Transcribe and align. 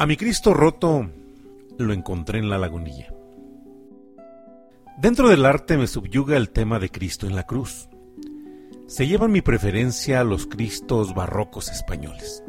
A 0.00 0.06
mi 0.06 0.16
Cristo 0.16 0.54
roto 0.54 1.10
lo 1.76 1.92
encontré 1.92 2.38
en 2.38 2.48
la 2.48 2.56
lagunilla. 2.56 3.12
Dentro 4.96 5.28
del 5.28 5.44
arte 5.44 5.76
me 5.76 5.88
subyuga 5.88 6.36
el 6.36 6.50
tema 6.50 6.78
de 6.78 6.88
Cristo 6.88 7.26
en 7.26 7.34
la 7.34 7.42
cruz. 7.42 7.88
Se 8.86 9.08
llevan 9.08 9.32
mi 9.32 9.40
preferencia 9.40 10.22
los 10.22 10.46
Cristos 10.46 11.16
barrocos 11.16 11.68
españoles. 11.68 12.44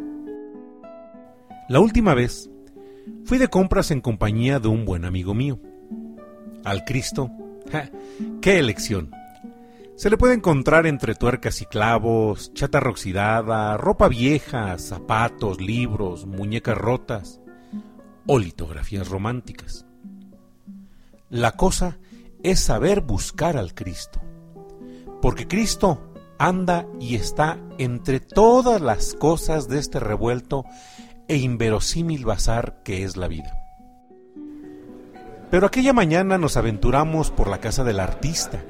La 1.70 1.80
última 1.80 2.14
vez 2.14 2.52
fui 3.26 3.40
de 3.40 3.48
compras 3.48 3.90
en 3.90 4.02
compañía 4.02 4.60
de 4.60 4.68
un 4.68 4.86
buen 4.86 5.04
amigo 5.04 5.34
mío. 5.34 5.60
Al 6.64 6.86
Cristo, 6.86 7.32
¡qué 8.42 8.60
elección! 8.60 9.10
Se 9.96 10.10
le 10.10 10.16
puede 10.18 10.34
encontrar 10.34 10.88
entre 10.88 11.14
tuercas 11.14 11.62
y 11.62 11.66
clavos, 11.66 12.54
chatarra 12.54 12.90
oxidada, 12.90 13.76
ropa 13.76 14.08
vieja, 14.08 14.78
zapatos, 14.78 15.60
libros, 15.60 16.26
muñecas 16.26 16.78
rotas 16.78 17.39
o 18.26 18.40
litografías 18.40 19.08
románticas. 19.08 19.86
La 21.30 21.54
cosa 21.54 21.98
es 22.44 22.60
saber 22.60 23.02
buscar 23.02 23.58
al 23.58 23.74
Cristo, 23.74 24.22
porque 25.22 25.48
Cristo 25.48 26.14
anda 26.38 26.88
y 27.00 27.16
está 27.16 27.60
entre 27.78 28.20
todas 28.20 28.82
las 28.82 29.14
cosas 29.14 29.68
de 29.68 29.78
este 29.78 30.00
revuelto 30.00 30.66
e 31.28 31.38
inverosímil 31.38 32.26
bazar 32.26 32.82
que 32.84 33.04
es 33.04 33.18
la 33.18 33.28
vida. 33.28 33.54
Pero 35.52 35.68
aquella 35.68 35.94
mañana 35.94 36.38
nos 36.38 36.58
aventuramos 36.58 37.32
por 37.32 37.50
la 37.50 37.60
casa 37.60 37.84
del 37.84 38.00
artista, 38.00 38.64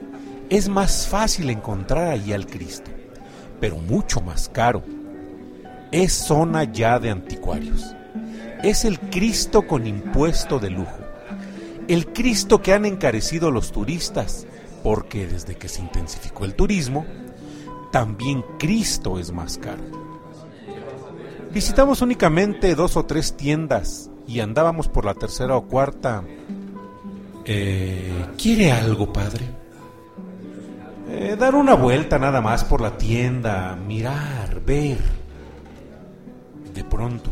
es 0.49 0.67
más 0.67 1.07
fácil 1.07 1.49
encontrar 1.49 2.07
allí 2.07 2.33
al 2.33 2.47
Cristo, 2.47 2.89
pero 3.59 3.77
mucho 3.77 4.19
más 4.21 4.49
caro. 4.49 4.83
Es 5.91 6.13
zona 6.13 6.63
ya 6.63 6.99
de 6.99 7.11
anticuarios. 7.11 7.95
Es 8.63 8.83
el 8.83 8.99
Cristo 8.99 9.65
con 9.65 9.87
impuesto 9.87 10.59
de 10.59 10.69
lujo. 10.69 10.97
El 11.87 12.07
Cristo 12.07 12.61
que 12.61 12.73
han 12.73 12.85
encarecido 12.85 13.51
los 13.51 13.71
turistas, 13.71 14.45
porque 14.83 15.27
desde 15.27 15.55
que 15.55 15.69
se 15.69 15.81
intensificó 15.81 16.45
el 16.45 16.55
turismo, 16.55 17.05
también 17.91 18.43
Cristo 18.59 19.17
es 19.17 19.31
más 19.31 19.57
caro. 19.57 19.81
Visitamos 21.51 22.01
únicamente 22.01 22.75
dos 22.75 22.97
o 22.97 23.05
tres 23.05 23.35
tiendas 23.35 24.11
y 24.27 24.41
andábamos 24.41 24.87
por 24.87 25.05
la 25.05 25.15
tercera 25.15 25.55
o 25.55 25.65
cuarta. 25.65 26.23
Eh, 27.45 28.25
¿Quiere 28.37 28.71
algo, 28.71 29.11
padre? 29.11 29.45
Eh, 31.09 31.35
dar 31.39 31.55
una 31.55 31.73
vuelta 31.73 32.19
nada 32.19 32.39
más 32.41 32.63
por 32.63 32.81
la 32.81 32.97
tienda, 32.97 33.75
mirar, 33.75 34.61
ver. 34.63 34.99
De 36.73 36.83
pronto, 36.83 37.31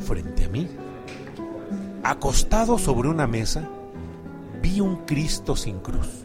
frente 0.00 0.44
a 0.44 0.48
mí, 0.48 0.68
acostado 2.02 2.78
sobre 2.78 3.08
una 3.08 3.26
mesa, 3.26 3.68
vi 4.62 4.80
un 4.80 5.04
Cristo 5.04 5.56
sin 5.56 5.80
cruz. 5.80 6.24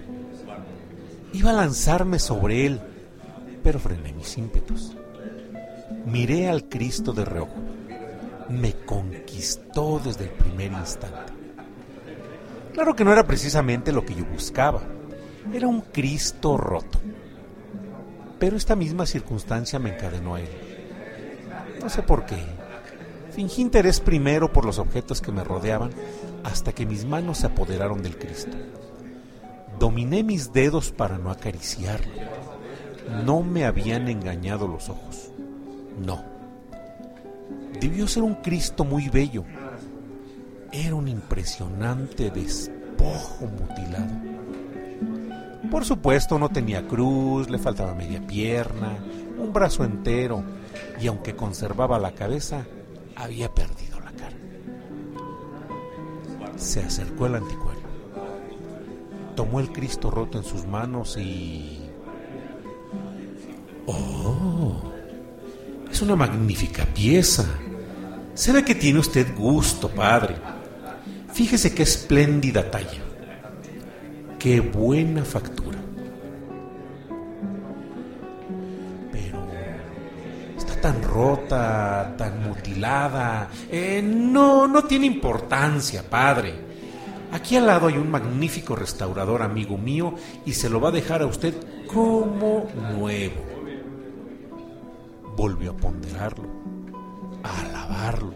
Iba 1.34 1.52
a 1.52 1.54
lanzarme 1.54 2.20
sobre 2.20 2.66
él, 2.66 2.82
pero 3.64 3.80
frené 3.80 4.14
mis 4.14 4.38
ímpetus. 4.38 4.96
Miré 6.06 6.50
al 6.50 6.66
Cristo 6.66 7.14
de 7.14 7.26
reojo. 7.26 7.56
Me 8.50 8.74
conquistó 8.74 10.02
desde 10.04 10.26
el 10.26 10.32
primer 10.32 10.72
instante. 10.74 11.34
Claro 12.74 12.96
que 12.96 13.06
no 13.06 13.14
era 13.14 13.26
precisamente 13.26 13.92
lo 13.92 14.06
que 14.06 14.16
yo 14.16 14.26
buscaba 14.26 14.82
era 15.54 15.68
un 15.68 15.82
Cristo 15.82 16.58
roto. 16.58 17.00
Pero 18.40 18.58
esta 18.58 18.76
misma 18.76 19.06
circunstancia 19.06 19.80
me 19.80 19.94
encadenó 19.94 20.36
a 20.36 20.42
él. 20.42 20.50
No 21.82 21.90
sé 21.90 22.04
por 22.04 22.26
qué. 22.26 22.38
Fingí 23.34 23.62
interés 23.62 24.00
primero 24.00 24.52
por 24.52 24.66
los 24.66 24.78
objetos 24.80 25.22
que 25.22 25.32
me 25.32 25.44
rodeaban 25.44 25.92
hasta 26.44 26.74
que 26.74 26.86
mis 26.86 27.06
manos 27.06 27.40
se 27.40 27.48
apoderaron 27.48 28.02
del 28.02 28.18
Cristo. 28.18 28.58
Dominé 29.80 30.24
mis 30.24 30.52
dedos 30.53 30.92
para 30.92 31.18
no 31.18 31.31
acariciarlo. 31.31 32.14
No 33.25 33.42
me 33.42 33.66
habían 33.66 34.08
engañado 34.08 34.68
los 34.68 34.90
ojos. 34.90 35.31
No. 36.03 36.24
Debió 37.80 38.08
ser 38.08 38.24
un 38.24 38.36
Cristo 38.36 38.84
muy 38.84 39.09
bello. 39.09 39.44
Era 40.72 40.96
un 40.96 41.08
impresionante 41.08 42.30
despojo 42.31 43.46
mutilado 43.48 44.31
por 45.72 45.86
supuesto 45.86 46.38
no 46.38 46.50
tenía 46.50 46.86
cruz, 46.86 47.50
le 47.50 47.58
faltaba 47.58 47.96
media 47.96 48.22
pierna, 48.28 48.98
un 49.40 49.53
brazo 49.53 49.86
entero, 49.86 50.44
y 51.00 51.08
aunque 51.08 51.34
conservaba 51.34 51.98
la 51.98 52.12
cabeza, 52.12 52.66
había 53.22 53.54
perdido 53.54 54.00
la 54.00 54.12
cara. 54.12 54.36
Se 56.58 56.82
acercó 56.82 57.28
el 57.28 57.36
anticuario. 57.36 57.82
Tomó 59.36 59.59
el 59.59 59.72
Cristo 59.72 60.12
roto 60.12 60.38
en 60.38 60.44
sus 60.44 60.66
manos 60.66 61.18
y... 61.18 61.80
¡Oh! 63.86 64.81
Es 65.92 66.02
una 66.02 66.16
magnífica 66.16 66.86
pieza. 66.86 67.46
Se 68.34 68.52
ve 68.52 68.64
que 68.64 68.76
tiene 68.76 69.00
usted 69.00 69.36
gusto, 69.36 69.90
padre. 69.90 70.36
Fíjese 71.34 71.74
qué 71.74 71.84
espléndida 71.84 72.70
talla. 72.70 73.02
Qué 74.40 74.60
buena 74.60 75.24
factura. 75.24 75.71
Tan 80.81 81.03
rota, 81.03 82.16
tan 82.18 82.44
mutilada. 82.44 83.50
Eh, 83.69 84.02
no, 84.03 84.68
no 84.68 84.84
tiene 84.84 85.06
importancia, 85.06 86.03
padre. 86.09 86.72
Aquí 87.31 87.56
al 87.56 87.68
lado 87.68 87.88
hay 87.88 87.97
un 87.97 88.12
magnífico 88.12 88.75
restaurador 88.75 89.42
amigo 89.42 89.78
mío 89.78 90.16
y 90.46 90.53
se 90.53 90.69
lo 90.69 90.81
va 90.81 90.90
a 90.90 90.92
dejar 90.92 91.22
a 91.22 91.28
usted 91.28 91.53
como 91.88 92.68
nuevo. 92.97 93.42
Volvió 95.38 95.72
a 95.72 95.78
ponderarlo, 95.78 96.50
a 97.44 97.62
alabarlo. 97.62 98.34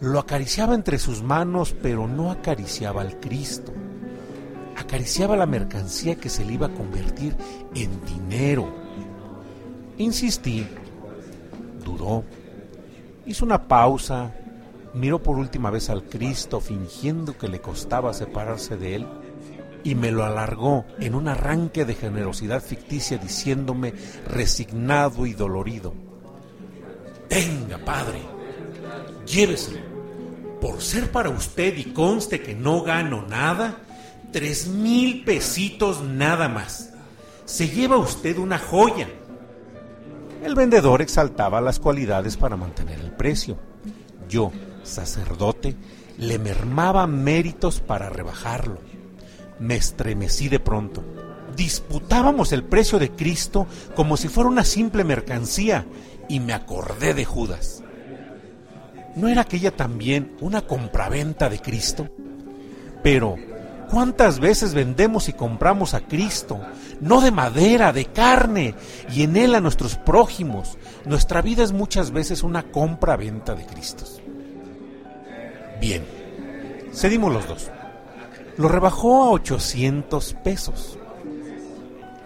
Lo 0.00 0.18
acariciaba 0.18 0.74
entre 0.74 0.98
sus 0.98 1.22
manos, 1.22 1.74
pero 1.82 2.06
no 2.06 2.30
acariciaba 2.30 3.02
al 3.02 3.18
Cristo 3.18 3.72
acariciaba 4.92 5.36
la 5.36 5.46
mercancía 5.46 6.16
que 6.16 6.28
se 6.28 6.44
le 6.44 6.52
iba 6.52 6.66
a 6.66 6.74
convertir 6.74 7.34
en 7.74 8.04
dinero. 8.04 8.68
Insistí, 9.96 10.66
hizo 13.26 13.44
una 13.44 13.68
pausa, 13.68 14.34
miró 14.94 15.22
por 15.22 15.38
última 15.38 15.70
vez 15.70 15.90
al 15.90 16.04
Cristo 16.04 16.60
fingiendo 16.60 17.36
que 17.36 17.48
le 17.48 17.60
costaba 17.60 18.12
separarse 18.12 18.76
de 18.76 18.96
él 18.96 19.06
y 19.84 19.94
me 19.94 20.10
lo 20.10 20.24
alargó 20.24 20.84
en 20.98 21.14
un 21.14 21.28
arranque 21.28 21.84
de 21.84 21.94
generosidad 21.94 22.62
ficticia 22.62 23.18
diciéndome 23.18 23.94
resignado 24.28 25.26
y 25.26 25.32
dolorido, 25.32 25.94
Venga, 27.28 27.78
padre, 27.78 28.20
lléveselo. 29.26 29.92
Por 30.60 30.80
ser 30.80 31.10
para 31.10 31.30
usted 31.30 31.76
y 31.78 31.92
conste 31.92 32.40
que 32.40 32.54
no 32.54 32.82
gano 32.82 33.26
nada, 33.26 33.78
Tres 34.32 34.66
mil 34.66 35.24
pesitos 35.24 36.00
nada 36.02 36.48
más. 36.48 36.94
Se 37.44 37.68
lleva 37.68 37.98
usted 37.98 38.38
una 38.38 38.58
joya. 38.58 39.06
El 40.42 40.56
vendedor 40.56 41.02
exaltaba 41.02 41.60
las 41.60 41.78
cualidades 41.78 42.36
para 42.36 42.56
mantener 42.56 42.98
el 42.98 43.12
precio. 43.12 43.56
Yo, 44.28 44.50
sacerdote, 44.82 45.76
le 46.18 46.38
mermaba 46.40 47.06
méritos 47.06 47.80
para 47.80 48.10
rebajarlo. 48.10 48.78
Me 49.60 49.76
estremecí 49.76 50.48
de 50.48 50.58
pronto. 50.58 51.04
Disputábamos 51.56 52.52
el 52.52 52.64
precio 52.64 52.98
de 52.98 53.10
Cristo 53.10 53.68
como 53.94 54.16
si 54.16 54.26
fuera 54.26 54.50
una 54.50 54.64
simple 54.64 55.04
mercancía 55.04 55.86
y 56.28 56.40
me 56.40 56.54
acordé 56.54 57.14
de 57.14 57.24
Judas. 57.24 57.84
¿No 59.14 59.28
era 59.28 59.42
aquella 59.42 59.70
también 59.70 60.36
una 60.40 60.62
compraventa 60.62 61.48
de 61.50 61.60
Cristo? 61.60 62.08
Pero 63.02 63.36
¿Cuántas 63.92 64.40
veces 64.40 64.72
vendemos 64.72 65.28
y 65.28 65.34
compramos 65.34 65.92
a 65.92 66.00
Cristo? 66.00 66.58
No 67.02 67.20
de 67.20 67.30
madera, 67.30 67.92
de 67.92 68.06
carne, 68.06 68.74
y 69.14 69.22
en 69.22 69.36
Él 69.36 69.54
a 69.54 69.60
nuestros 69.60 69.96
prójimos. 69.96 70.78
Nuestra 71.04 71.42
vida 71.42 71.62
es 71.62 71.72
muchas 71.72 72.10
veces 72.10 72.42
una 72.42 72.62
compra-venta 72.62 73.54
de 73.54 73.66
Cristos. 73.66 74.22
Bien, 75.78 76.06
cedimos 76.94 77.34
los 77.34 77.46
dos. 77.46 77.70
Lo 78.56 78.68
rebajó 78.68 79.24
a 79.24 79.30
800 79.32 80.36
pesos. 80.42 80.98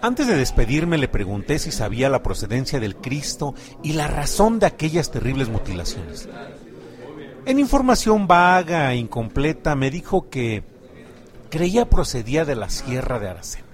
Antes 0.01 0.27
de 0.27 0.37
despedirme 0.37 0.97
le 0.97 1.09
pregunté 1.09 1.59
si 1.59 1.73
sabía 1.73 2.07
la 2.07 2.23
procedencia 2.23 2.79
del 2.79 2.95
Cristo 2.95 3.55
y 3.83 3.91
la 3.91 4.07
razón 4.07 4.59
de 4.59 4.67
aquellas 4.67 5.11
terribles 5.11 5.49
mutilaciones. 5.49 6.29
En 7.45 7.59
información 7.59 8.25
vaga 8.25 8.93
e 8.93 8.95
incompleta 8.95 9.75
me 9.75 9.91
dijo 9.91 10.29
que 10.29 10.76
creía 11.49 11.89
procedía 11.89 12.45
de 12.45 12.55
la 12.55 12.69
sierra 12.69 13.19
de 13.19 13.29
Aracena 13.29 13.67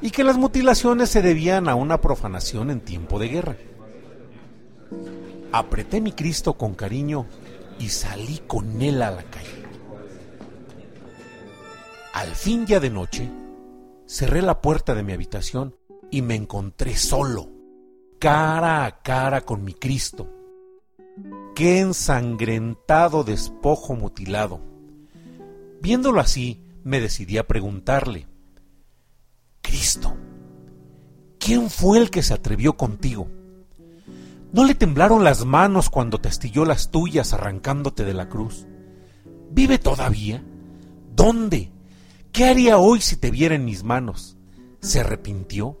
y 0.00 0.10
que 0.10 0.24
las 0.24 0.36
mutilaciones 0.36 1.08
se 1.08 1.22
debían 1.22 1.68
a 1.68 1.74
una 1.74 2.00
profanación 2.00 2.70
en 2.70 2.80
tiempo 2.80 3.18
de 3.18 3.28
guerra. 3.28 3.56
Apreté 5.52 6.00
mi 6.00 6.12
Cristo 6.12 6.54
con 6.54 6.74
cariño 6.74 7.26
y 7.78 7.88
salí 7.88 8.42
con 8.46 8.82
él 8.82 9.02
a 9.02 9.10
la 9.10 9.22
calle. 9.22 9.64
Al 12.12 12.34
fin 12.34 12.66
ya 12.66 12.80
de 12.80 12.90
noche, 12.90 13.30
cerré 14.06 14.42
la 14.42 14.60
puerta 14.60 14.94
de 14.94 15.02
mi 15.02 15.12
habitación 15.12 15.76
y 16.10 16.22
me 16.22 16.34
encontré 16.34 16.96
solo, 16.96 17.48
cara 18.18 18.84
a 18.84 19.02
cara 19.02 19.40
con 19.40 19.64
mi 19.64 19.74
Cristo. 19.74 20.28
Qué 21.54 21.80
ensangrentado 21.80 23.24
despojo 23.24 23.94
mutilado. 23.94 24.60
Viéndolo 25.80 26.20
así, 26.20 26.63
me 26.84 27.00
decidí 27.00 27.38
a 27.38 27.46
preguntarle, 27.46 28.28
Cristo, 29.62 30.16
¿quién 31.38 31.70
fue 31.70 31.98
el 31.98 32.10
que 32.10 32.22
se 32.22 32.34
atrevió 32.34 32.76
contigo? 32.76 33.28
¿No 34.52 34.64
le 34.64 34.74
temblaron 34.74 35.24
las 35.24 35.44
manos 35.44 35.90
cuando 35.90 36.20
te 36.20 36.28
astilló 36.28 36.64
las 36.64 36.90
tuyas 36.90 37.32
arrancándote 37.32 38.04
de 38.04 38.14
la 38.14 38.28
cruz? 38.28 38.66
¿Vive 39.50 39.78
todavía? 39.78 40.44
¿Dónde? 41.16 41.72
¿Qué 42.30 42.44
haría 42.44 42.78
hoy 42.78 43.00
si 43.00 43.16
te 43.16 43.30
viera 43.30 43.54
en 43.54 43.64
mis 43.64 43.82
manos? 43.82 44.36
¿Se 44.80 45.00
arrepintió? 45.00 45.80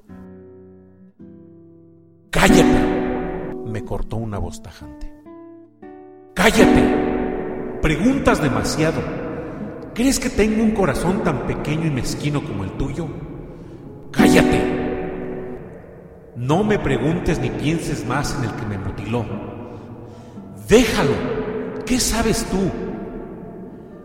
Cállate, 2.30 3.54
me 3.66 3.84
cortó 3.84 4.16
una 4.16 4.38
voz 4.38 4.62
tajante. 4.62 5.12
Cállate, 6.34 7.78
preguntas 7.80 8.42
demasiado. 8.42 9.23
¿Crees 9.94 10.18
que 10.18 10.28
tengo 10.28 10.60
un 10.60 10.72
corazón 10.72 11.22
tan 11.22 11.46
pequeño 11.46 11.86
y 11.86 11.90
mezquino 11.90 12.42
como 12.42 12.64
el 12.64 12.72
tuyo? 12.72 13.06
Cállate. 14.10 14.60
No 16.34 16.64
me 16.64 16.80
preguntes 16.80 17.38
ni 17.38 17.48
pienses 17.48 18.04
más 18.04 18.36
en 18.36 18.44
el 18.44 18.56
que 18.56 18.66
me 18.66 18.76
mutiló. 18.76 19.24
Déjalo. 20.68 21.12
¿Qué 21.86 22.00
sabes 22.00 22.44
tú? 22.46 22.58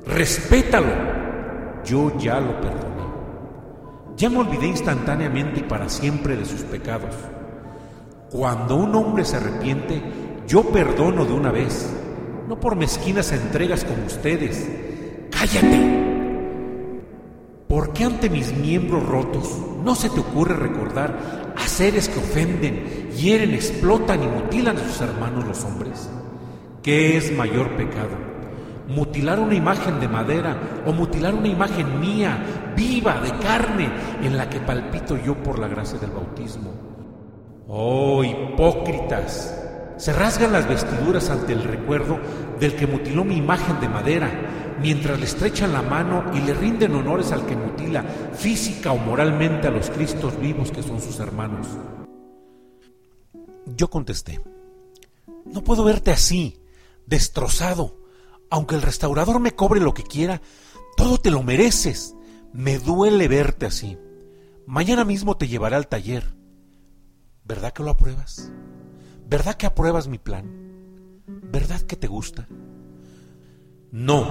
Respétalo. 0.05 0.93
Yo 1.83 2.15
ya 2.19 2.39
lo 2.39 2.61
perdoné. 2.61 2.89
Ya 4.15 4.29
me 4.29 4.37
olvidé 4.37 4.67
instantáneamente 4.67 5.61
y 5.61 5.63
para 5.63 5.89
siempre 5.89 6.35
de 6.35 6.45
sus 6.45 6.61
pecados. 6.61 7.15
Cuando 8.29 8.75
un 8.75 8.93
hombre 8.93 9.25
se 9.25 9.37
arrepiente, 9.37 10.03
yo 10.47 10.69
perdono 10.69 11.25
de 11.25 11.33
una 11.33 11.51
vez, 11.51 11.89
no 12.47 12.59
por 12.59 12.75
mezquinas 12.75 13.31
entregas 13.31 13.83
como 13.83 14.05
ustedes. 14.05 14.69
Cállate. 15.39 15.79
¿Por 17.69 17.93
qué 17.93 18.03
ante 18.03 18.29
mis 18.29 18.51
miembros 18.51 19.07
rotos 19.07 19.57
no 19.85 19.95
se 19.95 20.09
te 20.09 20.19
ocurre 20.19 20.53
recordar 20.57 21.53
a 21.55 21.65
seres 21.65 22.09
que 22.09 22.19
ofenden, 22.19 23.09
hieren, 23.15 23.53
explotan 23.53 24.21
y 24.21 24.27
mutilan 24.27 24.75
a 24.75 24.83
sus 24.83 24.99
hermanos 24.99 25.47
los 25.47 25.63
hombres? 25.63 26.09
¿Qué 26.83 27.15
es 27.15 27.31
mayor 27.31 27.69
pecado? 27.77 28.17
¿Mutilar 28.89 29.39
una 29.39 29.55
imagen 29.55 30.01
de 30.01 30.09
madera 30.09 30.57
o 30.85 30.91
mutilar 30.91 31.33
una 31.33 31.47
imagen 31.47 32.01
mía, 32.01 32.73
viva, 32.75 33.21
de 33.21 33.31
carne, 33.37 33.89
en 34.21 34.35
la 34.35 34.49
que 34.49 34.59
palpito 34.59 35.15
yo 35.15 35.41
por 35.41 35.57
la 35.57 35.69
gracia 35.69 35.97
del 35.99 36.11
bautismo? 36.11 36.73
Oh, 37.69 38.25
hipócritas, 38.25 39.57
se 39.95 40.11
rasgan 40.11 40.51
las 40.51 40.67
vestiduras 40.67 41.29
ante 41.29 41.53
el 41.53 41.63
recuerdo 41.63 42.19
del 42.59 42.75
que 42.75 42.87
mutiló 42.87 43.23
mi 43.23 43.37
imagen 43.37 43.79
de 43.79 43.87
madera, 43.87 44.31
mientras 44.81 45.19
le 45.19 45.25
estrechan 45.25 45.73
la 45.73 45.81
mano 45.81 46.31
y 46.33 46.39
le 46.39 46.53
rinden 46.53 46.95
honores 46.95 47.31
al 47.31 47.45
que 47.45 47.55
mutila 47.55 48.03
física 48.33 48.91
o 48.91 48.97
moralmente 48.97 49.67
a 49.67 49.71
los 49.71 49.89
Cristos 49.89 50.39
vivos 50.39 50.71
que 50.71 50.83
son 50.83 51.01
sus 51.01 51.19
hermanos. 51.19 51.67
Yo 53.65 53.89
contesté, 53.89 54.41
no 55.45 55.63
puedo 55.63 55.83
verte 55.83 56.11
así, 56.11 56.61
destrozado. 57.05 57.97
Aunque 58.49 58.75
el 58.75 58.81
restaurador 58.81 59.39
me 59.39 59.51
cobre 59.51 59.79
lo 59.79 59.93
que 59.93 60.03
quiera, 60.03 60.41
todo 60.97 61.17
te 61.19 61.29
lo 61.29 61.43
mereces. 61.43 62.15
Me 62.51 62.79
duele 62.79 63.27
verte 63.27 63.67
así. 63.67 63.97
Mañana 64.65 65.05
mismo 65.05 65.37
te 65.37 65.47
llevaré 65.47 65.75
al 65.75 65.87
taller. 65.87 66.35
¿Verdad 67.43 67.73
que 67.73 67.83
lo 67.83 67.91
apruebas? 67.91 68.51
¿Verdad 69.27 69.55
que 69.55 69.67
apruebas 69.67 70.07
mi 70.07 70.17
plan? 70.17 71.23
¿Verdad 71.27 71.81
que 71.81 71.95
te 71.95 72.07
gusta? 72.07 72.47
No, 73.91 74.27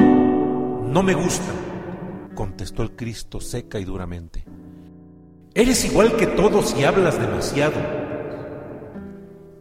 no 0.88 1.02
me 1.02 1.12
gusta, 1.14 1.52
contestó 2.35 2.82
el 2.82 2.96
Cristo 2.96 3.40
seca 3.40 3.79
y 3.79 3.85
duramente. 3.85 4.44
Eres 5.55 5.85
igual 5.85 6.17
que 6.17 6.26
todos 6.26 6.75
y 6.79 6.85
hablas 6.85 7.20
demasiado. 7.20 7.75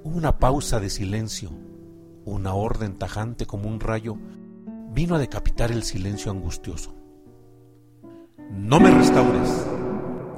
Una 0.03 0.39
pausa 0.39 0.79
de 0.79 0.89
silencio, 0.89 1.51
una 2.23 2.53
orden 2.53 2.97
tajante 2.97 3.45
como 3.45 3.67
un 3.67 3.79
rayo 3.79 4.17
vino 4.93 5.15
a 5.15 5.19
decapitar 5.19 5.71
el 5.71 5.83
silencio 5.83 6.31
angustioso. 6.31 6.95
No 8.51 8.79
me 8.79 8.89
restaures, 8.89 9.67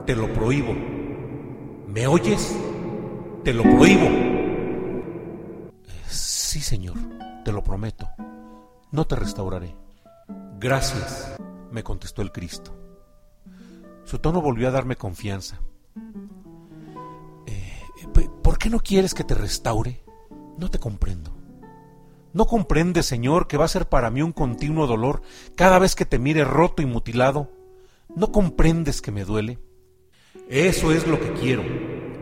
te 0.08 0.16
lo 0.16 0.34
prohíbo. 0.34 0.74
¿Me 1.88 2.08
oyes? 2.08 2.56
Te 3.44 3.54
lo 3.54 3.62
prohíbo. 3.64 4.08
Sí, 6.08 6.62
Señor, 6.62 6.98
te 7.46 7.52
lo 7.52 7.64
prometo. 7.64 8.10
No 8.92 9.06
te 9.06 9.16
restauraré. 9.16 9.76
Gracias, 10.62 11.38
me 11.72 11.84
contestó 11.84 12.22
el 12.22 12.34
Cristo. 12.34 12.76
Su 14.04 14.20
tono 14.20 14.42
volvió 14.42 14.68
a 14.68 14.72
darme 14.72 14.98
confianza. 14.98 15.62
Eh, 17.46 17.84
¿Por 18.44 18.58
qué 18.58 18.70
no 18.70 18.82
quieres 18.82 19.14
que 19.14 19.24
te 19.24 19.36
restaure? 19.36 20.04
No 20.58 20.70
te 20.70 20.78
comprendo. 20.78 21.32
¿No 22.34 22.46
comprendes, 22.46 23.06
Señor, 23.06 23.48
que 23.48 23.56
va 23.56 23.64
a 23.64 23.70
ser 23.70 23.88
para 23.88 24.12
mí 24.12 24.22
un 24.22 24.34
continuo 24.34 24.86
dolor 24.86 25.22
cada 25.56 25.80
vez 25.80 25.96
que 25.96 26.06
te 26.06 26.20
mire 26.20 26.44
roto 26.44 26.82
y 26.82 26.86
mutilado? 26.86 27.50
¿No 28.14 28.34
comprendes 28.34 29.02
que 29.02 29.12
me 29.12 29.24
duele? 29.24 29.60
Eso 30.50 30.92
es 30.92 31.08
lo 31.08 31.22
que 31.22 31.32
quiero, 31.36 31.64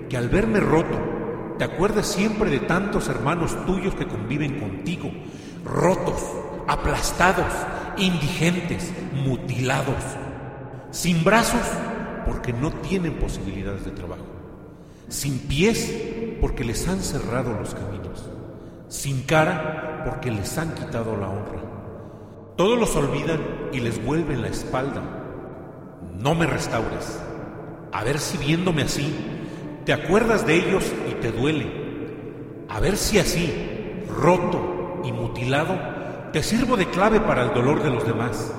que 0.10 0.16
al 0.16 0.30
verme 0.30 0.60
roto, 0.60 1.56
te 1.58 1.64
acuerdes 1.64 2.06
siempre 2.06 2.52
de 2.52 2.60
tantos 2.60 3.08
hermanos 3.08 3.66
tuyos 3.66 3.96
que 3.96 4.08
conviven 4.08 4.60
contigo, 4.60 5.10
rotos, 5.66 6.22
aplastados, 6.68 7.52
indigentes, 7.98 8.92
mutilados, 9.14 10.04
sin 10.92 11.24
brazos 11.24 11.62
porque 12.26 12.54
no 12.54 12.72
tienen 12.72 13.14
posibilidades 13.16 13.86
de 13.86 13.92
trabajo, 13.92 14.26
sin 15.08 15.40
pies 15.40 15.94
porque 16.42 16.64
les 16.64 16.88
han 16.88 17.02
cerrado 17.02 17.54
los 17.54 17.74
caminos, 17.74 18.30
sin 18.88 19.24
cara 19.24 20.04
porque 20.06 20.32
les 20.32 20.58
han 20.58 20.74
quitado 20.74 21.18
la 21.18 21.30
honra. 21.30 21.62
Todos 22.56 22.80
los 22.80 22.96
olvidan 22.96 23.40
y 23.72 23.80
les 23.80 24.04
vuelven 24.04 24.42
la 24.42 24.48
espalda. 24.48 25.02
No 26.18 26.34
me 26.34 26.48
restaures. 26.48 27.20
A 27.92 28.04
ver 28.04 28.20
si 28.20 28.38
viéndome 28.38 28.82
así 28.82 29.14
te 29.88 29.94
acuerdas 29.94 30.46
de 30.46 30.56
ellos 30.56 30.84
y 31.10 31.14
te 31.22 31.32
duele. 31.32 31.66
A 32.68 32.82
ver 32.82 32.98
si 32.98 33.20
así, 33.20 33.54
roto 34.20 35.02
y 35.06 35.14
mutilado, 35.14 35.80
te 36.38 36.44
sirvo 36.44 36.78
de 36.78 36.88
clave 36.92 37.20
para 37.20 37.46
el 37.46 37.54
dolor 37.56 37.82
de 37.82 37.90
los 37.90 38.06
demás. 38.06 38.54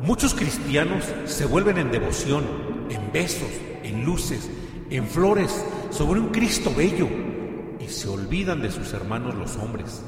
Muchos 0.00 0.34
cristianos 0.34 1.04
se 1.24 1.46
vuelven 1.46 1.78
en 1.78 1.92
devoción, 1.92 2.42
en 2.90 3.12
besos, 3.12 3.48
en 3.84 4.04
luces, 4.04 4.50
en 4.90 5.06
flores, 5.06 5.64
sobre 5.90 6.18
un 6.18 6.30
Cristo 6.30 6.72
bello 6.76 7.06
y 7.78 7.86
se 7.86 8.08
olvidan 8.08 8.60
de 8.60 8.72
sus 8.72 8.92
hermanos 8.92 9.36
los 9.36 9.54
hombres. 9.54 10.02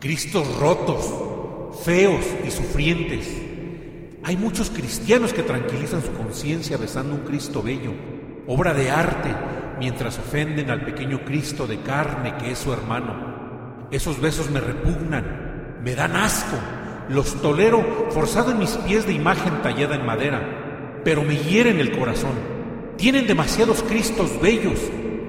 Cristos 0.00 0.52
rotos, 0.58 1.78
feos 1.84 2.26
y 2.44 2.50
sufrientes. 2.50 3.28
Hay 4.24 4.36
muchos 4.36 4.70
cristianos 4.70 5.32
que 5.32 5.44
tranquilizan 5.44 6.02
su 6.02 6.12
conciencia 6.14 6.76
besando 6.76 7.14
un 7.14 7.20
Cristo 7.20 7.62
bello, 7.62 7.92
obra 8.48 8.74
de 8.74 8.90
arte 8.90 9.32
mientras 9.78 10.18
ofenden 10.18 10.70
al 10.70 10.84
pequeño 10.84 11.24
Cristo 11.24 11.68
de 11.68 11.78
carne 11.82 12.34
que 12.36 12.50
es 12.50 12.58
su 12.58 12.72
hermano. 12.72 13.86
Esos 13.92 14.20
besos 14.20 14.50
me 14.50 14.58
repugnan, 14.58 15.47
me 15.82 15.94
dan 15.94 16.16
asco, 16.16 16.56
los 17.08 17.40
tolero 17.40 18.08
forzado 18.10 18.52
en 18.52 18.58
mis 18.58 18.76
pies 18.78 19.06
de 19.06 19.12
imagen 19.12 19.62
tallada 19.62 19.94
en 19.94 20.06
madera, 20.06 21.00
pero 21.04 21.22
me 21.22 21.36
hieren 21.36 21.80
el 21.80 21.96
corazón. 21.96 22.32
Tienen 22.96 23.26
demasiados 23.26 23.82
Cristos 23.82 24.40
bellos, 24.40 24.80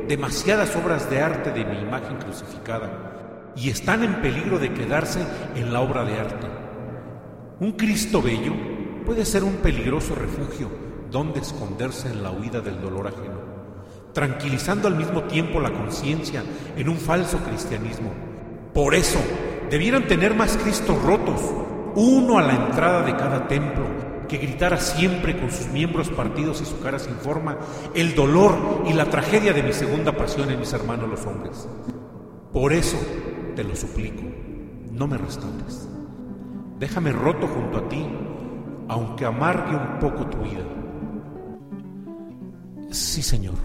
demasiadas 0.08 0.76
obras 0.76 1.10
de 1.10 1.22
arte 1.22 1.52
de 1.52 1.66
mi 1.66 1.80
imagen 1.80 2.18
crucificada, 2.18 3.52
y 3.56 3.70
están 3.70 4.04
en 4.04 4.22
peligro 4.22 4.60
de 4.60 4.74
quedarse 4.74 5.20
en 5.56 5.72
la 5.72 5.82
obra 5.82 6.04
de 6.04 6.20
arte. 6.20 6.48
Un 7.60 7.74
Cristo 7.74 8.22
bello 8.22 8.54
puede 9.06 9.26
ser 9.26 9.44
un 9.44 9.58
peligroso 9.58 10.16
refugio 10.16 10.70
donde 11.12 11.40
esconderse 11.40 12.10
en 12.10 12.24
la 12.24 12.32
huida 12.32 12.62
del 12.62 12.82
dolor 12.82 13.08
ajeno 13.08 13.50
tranquilizando 14.14 14.88
al 14.88 14.96
mismo 14.96 15.24
tiempo 15.24 15.60
la 15.60 15.72
conciencia 15.72 16.44
en 16.76 16.90
un 16.90 16.98
falso 16.98 17.38
cristianismo. 17.38 18.12
Por 18.74 18.96
eso, 18.96 19.20
debieran 19.70 20.08
tener 20.08 20.36
más 20.36 20.58
Cristos 20.58 21.02
rotos, 21.04 21.42
uno 21.96 22.38
a 22.38 22.42
la 22.42 22.54
entrada 22.54 23.04
de 23.04 23.16
cada 23.16 23.48
templo, 23.48 23.86
que 24.28 24.38
gritara 24.38 24.78
siempre 24.78 25.38
con 25.38 25.52
sus 25.52 25.68
miembros 25.68 26.10
partidos 26.10 26.62
y 26.62 26.66
su 26.66 26.80
cara 26.80 27.00
sin 27.00 27.16
forma 27.16 27.58
el 27.96 28.14
dolor 28.16 28.84
y 28.88 28.94
la 28.94 29.06
tragedia 29.06 29.54
de 29.54 29.64
mi 29.64 29.74
segunda 29.74 30.16
pasión 30.16 30.52
en 30.52 30.60
mis 30.60 30.72
hermanos 30.72 31.10
los 31.10 31.26
hombres. 31.26 31.68
Por 32.54 32.74
eso 32.74 32.98
te 33.56 33.64
lo 33.64 33.76
suplico, 33.76 34.24
no 34.92 35.08
me 35.08 35.18
restaures. 35.18 35.90
Déjame 36.78 37.12
roto 37.12 37.48
junto 37.48 37.80
a 37.80 37.90
ti, 37.90 38.08
aunque 38.88 39.26
amargue 39.26 39.76
un 39.76 40.00
poco 40.00 40.28
tu 40.28 40.38
vida. 40.38 40.64
Sí, 42.92 43.22
Señor, 43.22 43.56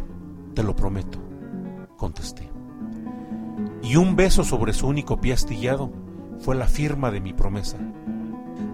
te 0.55 0.63
lo 0.63 0.75
prometo, 0.75 1.19
contesté. 1.97 2.54
Y 3.95 3.97
un 3.97 4.17
beso 4.17 4.43
sobre 4.43 4.73
su 4.73 4.89
único 4.89 5.21
pie 5.21 5.35
astillado 5.35 5.93
fue 6.41 6.57
la 6.57 6.67
firma 6.67 7.13
de 7.13 7.21
mi 7.21 7.33
promesa. 7.33 7.79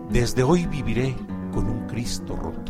Desde 0.08 0.42
hoy 0.42 0.64
viviré 0.64 1.14
con 1.52 1.66
un 1.66 1.86
Cristo 1.86 2.36
roto. 2.36 2.69